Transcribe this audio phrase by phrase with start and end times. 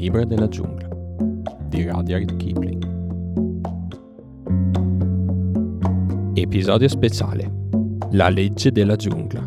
[0.00, 0.88] libro della giungla
[1.68, 2.82] di Rudyard Kipling.
[6.38, 7.52] Episodio speciale
[8.12, 9.42] La legge della giungla.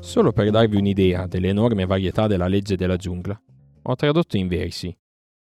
[0.00, 3.38] Solo per darvi un'idea dell'enorme varietà della legge della giungla,
[3.82, 4.96] ho tradotto in versi,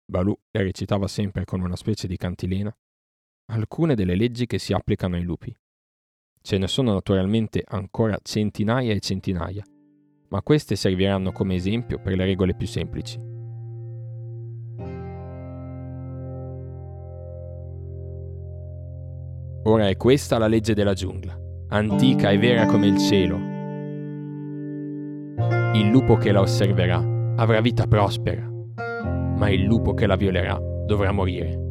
[0.05, 2.77] Balù le recitava sempre con una specie di cantilena,
[3.53, 5.57] alcune delle leggi che si applicano ai lupi.
[6.45, 9.65] Ce ne sono naturalmente ancora centinaia e centinaia,
[10.29, 13.17] ma queste serviranno come esempio per le regole più semplici.
[19.65, 23.37] Ora è questa la legge della giungla, antica e vera come il cielo.
[25.75, 26.97] Il lupo che la osserverà
[27.37, 28.45] avrà vita prospera,
[29.37, 31.62] ma il lupo che la violerà dovrà morire.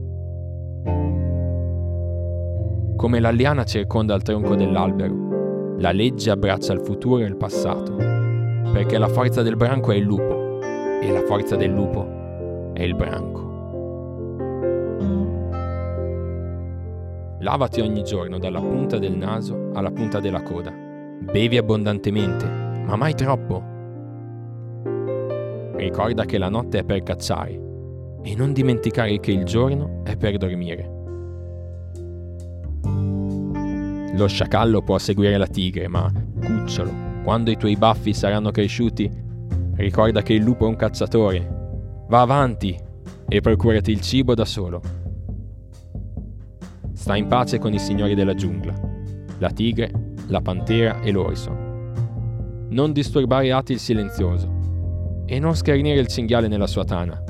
[3.02, 7.96] Come la liana circonda il tronco dell'albero, la legge abbraccia il futuro e il passato,
[7.96, 10.62] perché la forza del branco è il lupo
[11.02, 13.40] e la forza del lupo è il branco.
[17.40, 20.72] Lavati ogni giorno dalla punta del naso alla punta della coda.
[20.72, 22.46] Bevi abbondantemente,
[22.86, 23.64] ma mai troppo.
[25.76, 27.60] Ricorda che la notte è per cacciare
[28.22, 31.00] e non dimenticare che il giorno è per dormire.
[34.14, 36.92] Lo sciacallo può seguire la tigre, ma cucciolo,
[37.24, 39.10] quando i tuoi baffi saranno cresciuti,
[39.76, 42.06] ricorda che il lupo è un cacciatore.
[42.10, 42.78] Va avanti
[43.28, 44.82] e procurati il cibo da solo.
[46.92, 48.74] Sta in pace con i signori della giungla,
[49.38, 49.92] la tigre,
[50.28, 51.70] la pantera e l'orso.
[52.70, 57.24] Non disturbare Ati il silenzioso e non schernire il cinghiale nella sua tana.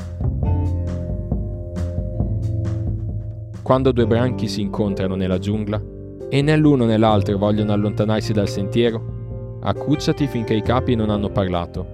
[3.61, 5.90] Quando due branchi si incontrano nella giungla,
[6.33, 11.29] e né l'uno né l'altro vogliono allontanarsi dal sentiero, accucciati finché i capi non hanno
[11.29, 11.85] parlato.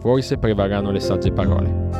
[0.00, 1.90] Forse prevarranno le sagge parole.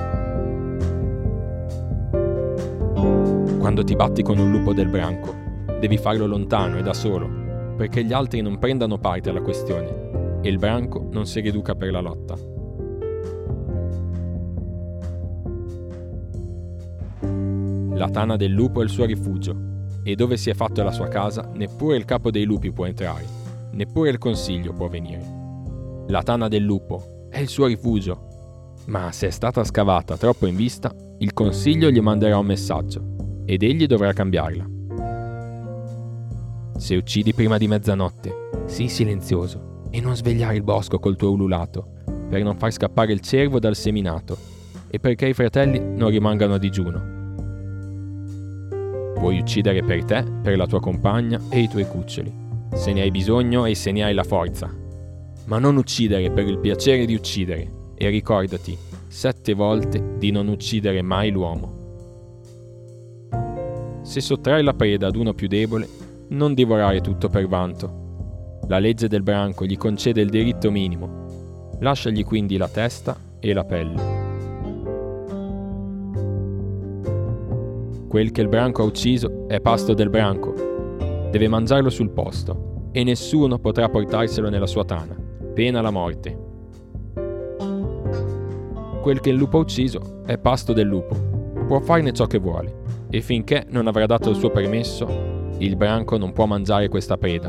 [3.61, 5.33] Quando ti batti con un lupo del branco,
[5.79, 7.31] devi farlo lontano e da solo,
[7.77, 11.93] perché gli altri non prendano parte alla questione e il branco non si riduca per
[11.93, 12.35] la lotta.
[17.97, 19.74] La tana del lupo è il suo rifugio
[20.05, 23.25] e dove si è fatto la sua casa neppure il capo dei lupi può entrare,
[23.73, 25.43] neppure il consiglio può venire.
[26.09, 30.55] La tana del lupo è il suo rifugio, ma se è stata scavata troppo in
[30.55, 34.69] vista, il consiglio gli manderà un messaggio ed egli dovrà cambiarla.
[36.77, 42.03] Se uccidi prima di mezzanotte, sii silenzioso e non svegliare il bosco col tuo ululato,
[42.29, 44.37] per non far scappare il cervo dal seminato
[44.91, 47.14] e perché i fratelli non rimangano a digiuno
[49.15, 52.33] Puoi uccidere per te, per la tua compagna e i tuoi cuccioli,
[52.75, 54.71] se ne hai bisogno e se ne hai la forza.
[55.47, 58.77] Ma non uccidere per il piacere di uccidere e ricordati
[59.07, 61.83] sette volte di non uccidere mai l'uomo.
[64.03, 65.89] Se sottrai la preda ad uno più debole,
[66.31, 68.63] non divorare tutto per vanto.
[68.67, 71.77] La legge del branco gli concede il diritto minimo.
[71.81, 74.24] Lasciagli quindi la testa e la pelle.
[78.15, 80.55] Quel che il branco ha ucciso è pasto del branco.
[81.33, 85.17] Deve mangiarlo sul posto e nessuno potrà portarselo nella sua tana,
[85.53, 86.39] pena la morte.
[89.03, 91.17] Quel che il lupo ha ucciso è pasto del lupo.
[91.67, 95.09] Può farne ciò che vuole e finché non avrà dato il suo permesso,
[95.59, 97.49] il branco non può mangiare questa preda.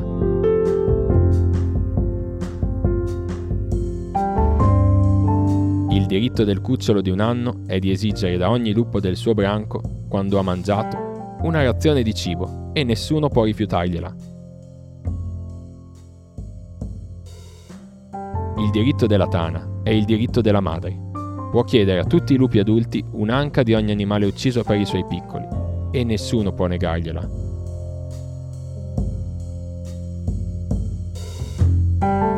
[5.91, 9.35] Il diritto del cucciolo di un anno è di esigere da ogni lupo del suo
[9.35, 14.15] branco quando ha mangiato, una razione di cibo e nessuno può rifiutargliela.
[18.59, 20.97] Il diritto della tana è il diritto della madre.
[21.51, 25.05] Può chiedere a tutti i lupi adulti un'anca di ogni animale ucciso per i suoi
[25.05, 25.45] piccoli
[25.91, 27.29] e nessuno può negargliela.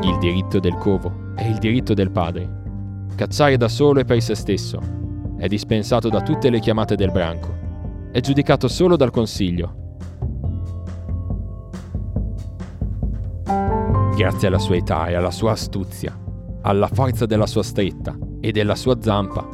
[0.01, 2.50] Il diritto del covo è il diritto del padre.
[3.13, 4.81] Cacciare da solo e per se stesso.
[5.38, 7.65] È dispensato da tutte le chiamate del branco
[8.18, 9.75] è giudicato solo dal Consiglio.
[14.16, 16.19] Grazie alla sua età e alla sua astuzia,
[16.64, 19.48] alla forza della sua stretta e della sua zampa,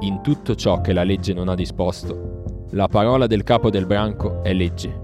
[0.00, 4.42] in tutto ciò che la legge non ha disposto, la parola del capo del branco
[4.42, 5.02] è legge.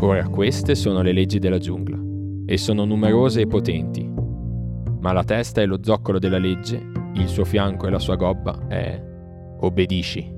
[0.00, 1.96] Ora queste sono le leggi della giungla,
[2.44, 4.04] e sono numerose e potenti,
[4.98, 8.66] ma la testa è lo zoccolo della legge, il suo fianco e la sua gobba
[8.66, 9.12] è
[9.64, 10.32] obbedisci.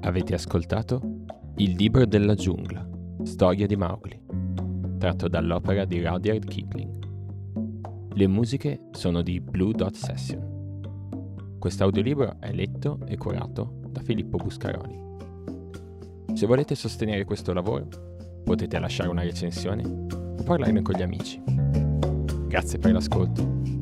[0.00, 1.00] Avete ascoltato
[1.60, 2.88] il libro della giungla,
[3.24, 4.16] storia di Mowgli,
[4.96, 8.12] tratto dall'opera di Rudyard Kipling.
[8.14, 11.56] Le musiche sono di Blue Dot Session.
[11.58, 14.96] Quest'audiolibro è letto e curato da Filippo Buscaroli.
[16.32, 17.88] Se volete sostenere questo lavoro,
[18.44, 21.42] potete lasciare una recensione o parlarne con gli amici.
[22.46, 23.77] Grazie per l'ascolto